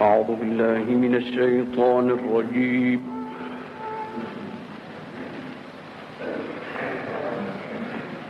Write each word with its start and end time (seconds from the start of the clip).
أعوذ 0.00 0.30
بالله 0.40 0.84
من 1.04 1.14
الشيطان 1.14 2.10
الرجيم. 2.10 3.00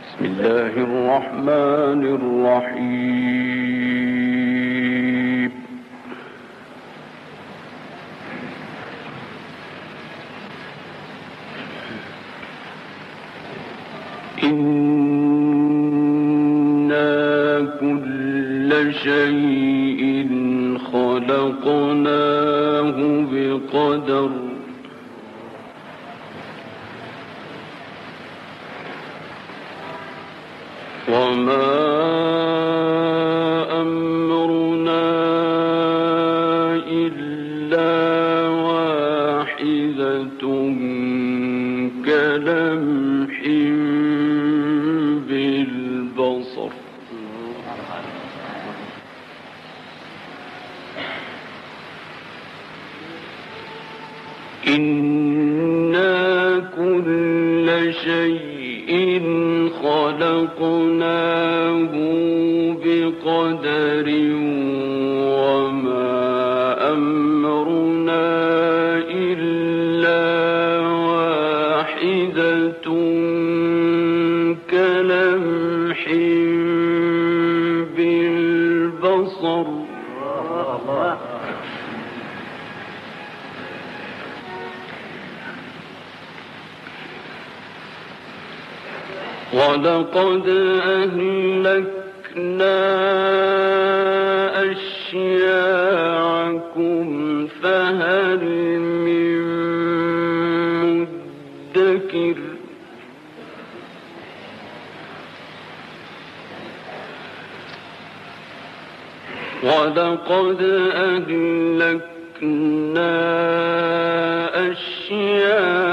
بسم 0.03 0.21
الله 0.25 0.73
الرحمن 0.87 2.01
الرحيم. 2.19 3.11
إنا 14.43 15.91
كل 17.79 18.71
شيء 18.93 19.70
خلقناه 21.31 22.97
بقدر. 23.31 24.29
وما 31.09 31.71
أمرنا 33.81 35.07
إلا 36.87 37.91
واحدة. 38.49 40.41
ولقد 89.53 90.47
أهلكنا 90.85 91.91
أشياعكم 95.51 96.27
فهل 97.47 98.39
من 98.79 99.41
مدكر 101.75 102.37
ولقد 109.63 110.61
أهلكنا 110.93 112.01
أشياعكم 114.71 115.90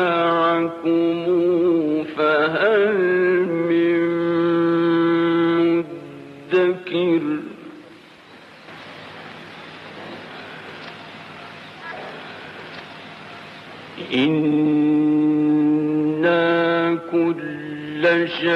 شيء 18.40 18.48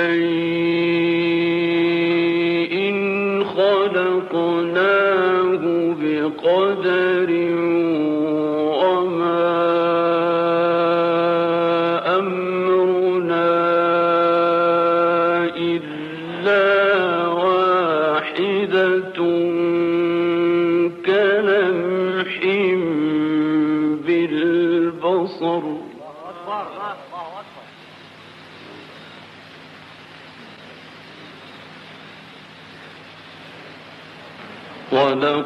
خلقناه 3.57 5.63
بقدر 6.01 7.31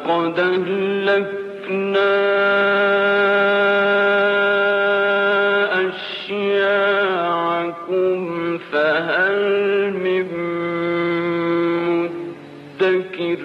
ولقد 0.07 0.39
أهلكنا 0.39 2.07
أشياعكم 6.87 8.57
فهل 8.57 9.93
من 9.93 10.27
مدكر؟ 12.79 13.39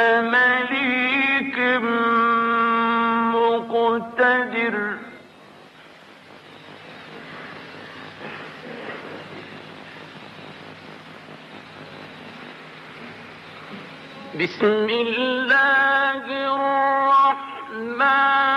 مليك 0.09 1.59
مقتدر. 3.35 4.77
بسم 14.39 14.87
الله 14.91 16.25
الرحمن 16.55 18.48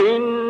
إن 0.00 0.49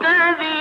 المهتدين 0.00 0.51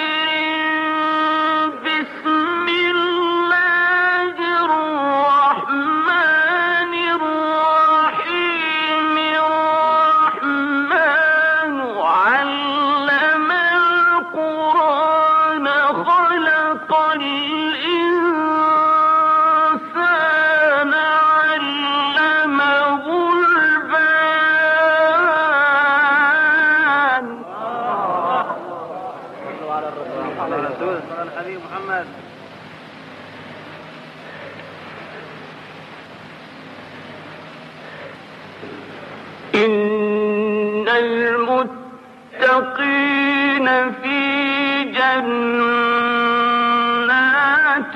جنات 47.02 47.96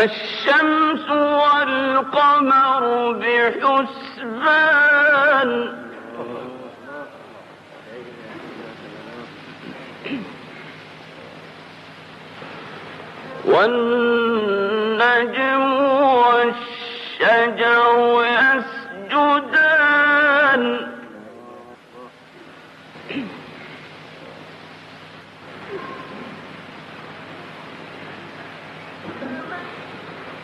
فالشمس 0.00 1.10
والقمر 1.10 2.84
بحسبان. 3.12 4.70
والنهار 13.44 14.29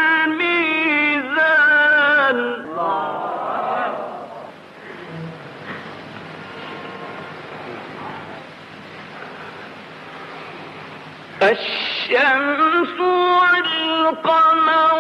الشمس 11.42 13.00
والقمر 13.40 14.94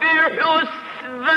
بحسبان 0.00 1.36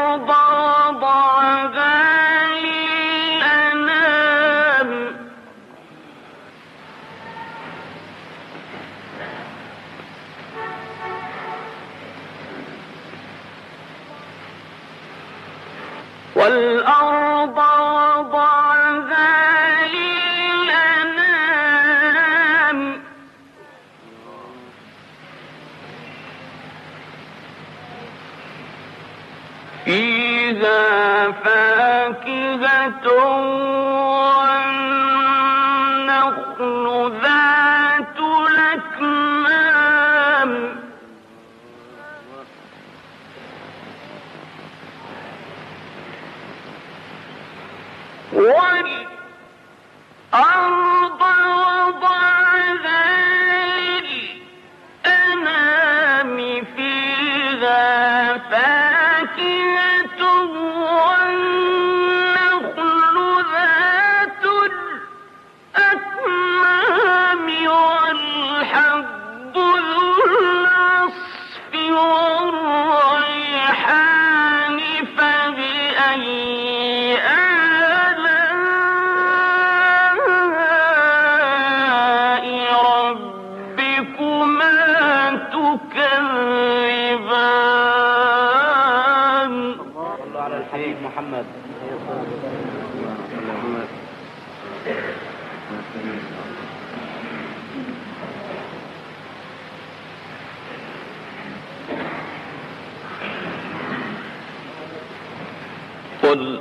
فيها 29.85 31.31
فاكهة 31.31 33.05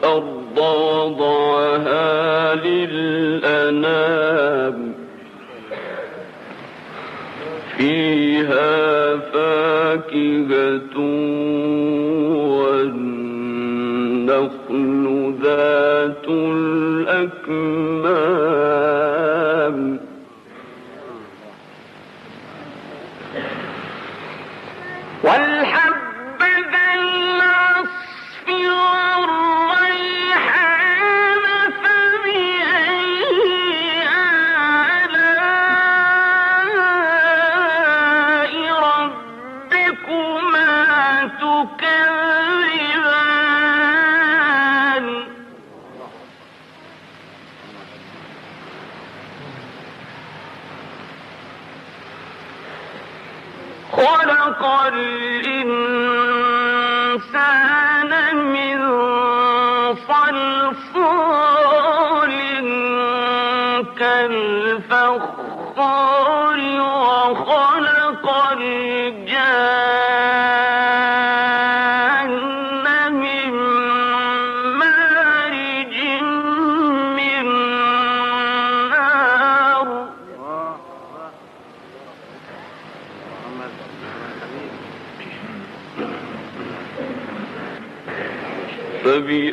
الأرض 0.05 0.59
وضعها 0.59 2.55
للأنام 2.55 4.00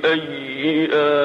أي 0.06 0.90
آلاء 0.94 1.17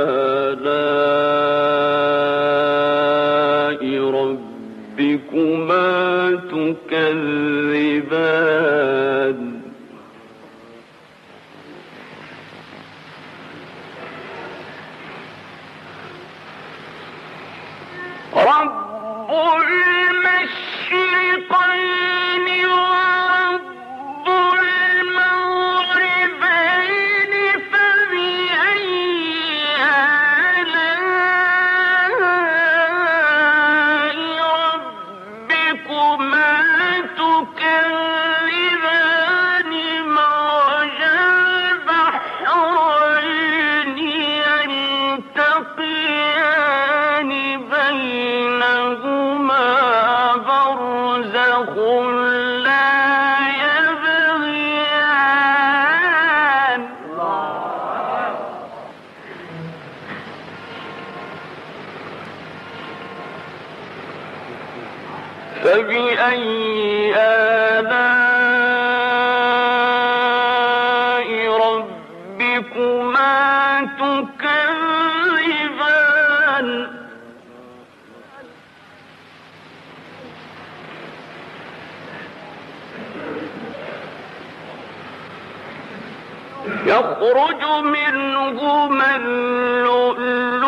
يخرج 86.93 87.63
منهما 87.85 89.17
اللؤلؤ 89.17 90.63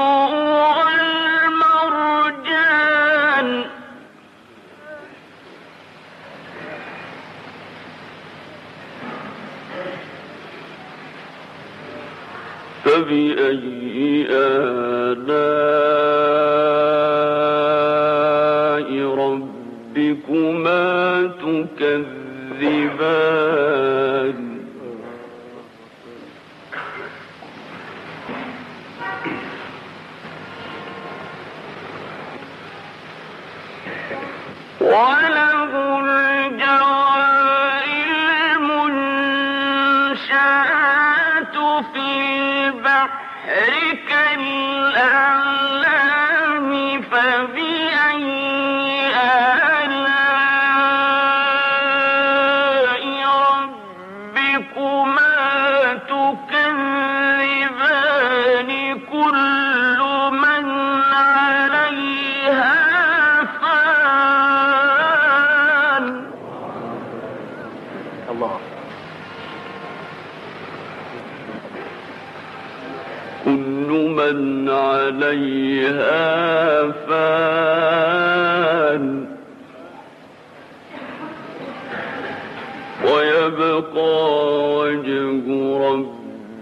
فبأي 12.84 14.26
آلاء 14.30 15.34
ربكما 19.18 20.82
تكذبان؟ 21.80 22.84
Ready? 43.46 43.83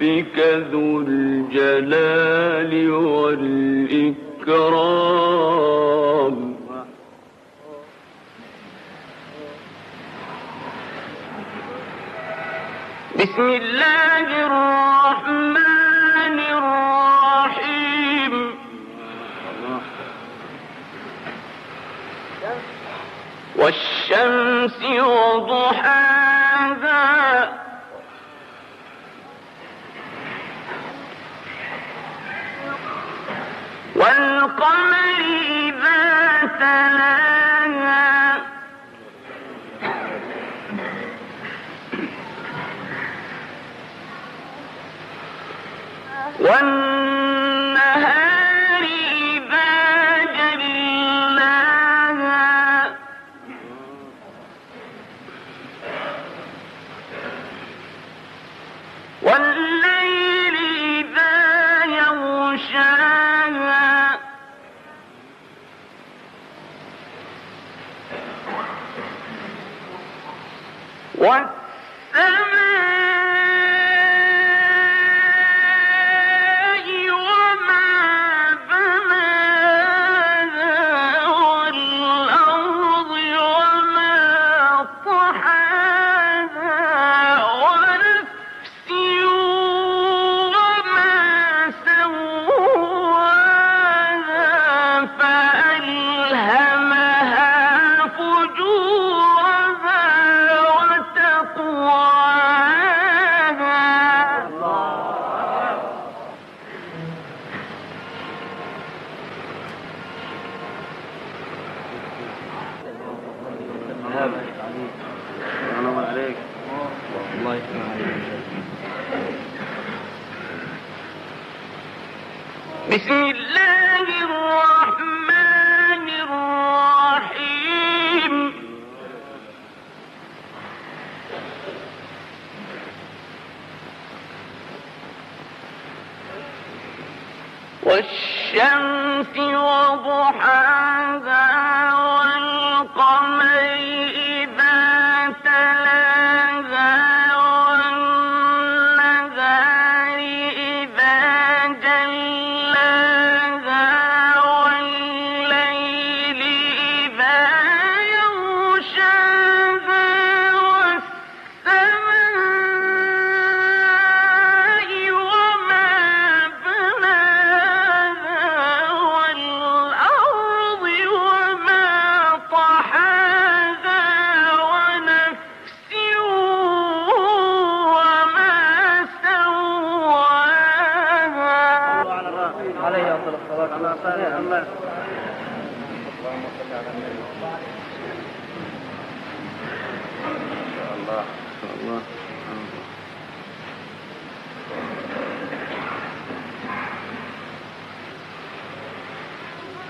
ربك 0.03 0.39
ذو 0.73 1.01
الجلال 1.01 2.73
والإكرام. 2.91 4.17
بسم 13.17 13.49
الله 13.63 14.27
الرحمن 14.47 16.39
الرحيم. 16.59 18.35
والشمس 23.57 24.79
وضحاها 24.83 25.62
والقمر 34.63 35.03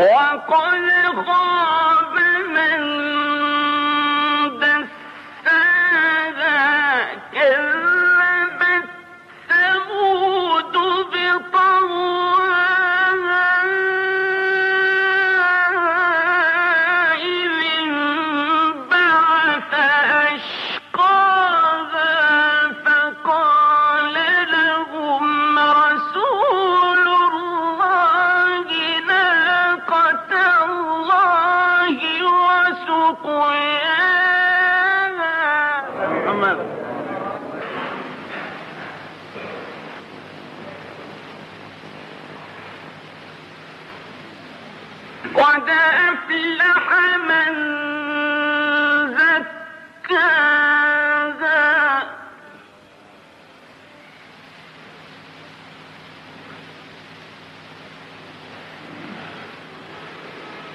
وقد 0.00 1.24
خاب 1.26 1.69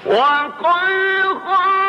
وقل 0.06 1.38
خير 1.46 1.85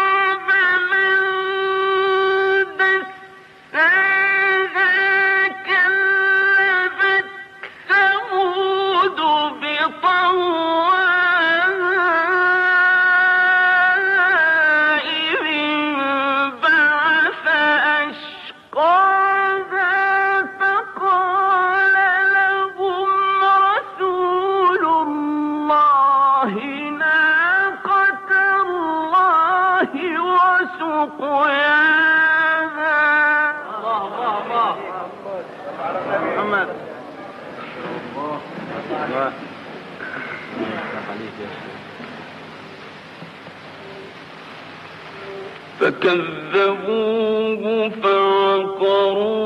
فكذبوه 45.88 47.64
فعقروها 48.04 49.38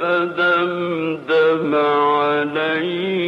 فدمدم 0.00 1.74
عليه 1.74 3.27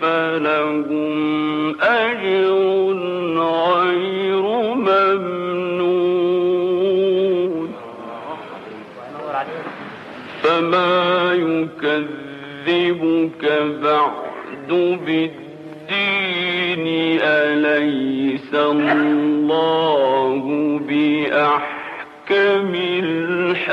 فلهم 0.00 1.76
أجر 1.80 2.52
غير 3.36 4.42
ممنون 6.78 7.72
فما 10.42 11.32
يكذبك 11.34 12.08
بعد 13.82 14.68
بالدين 15.06 16.86
أليس 17.22 18.54
الله 18.54 20.42
بأحكم 20.88 22.72
الحاكمين 23.04 23.68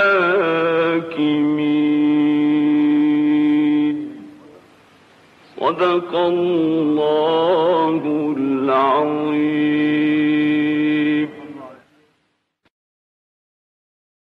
صدق 5.76 6.16
الله. 6.16 8.00